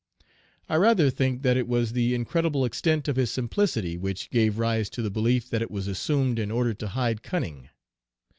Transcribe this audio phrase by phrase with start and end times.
[0.67, 4.89] I rather think that it was the incredible extent of his simplicity which gave rise
[4.97, 7.69] to the belief that it was assumed in order to hide cunning.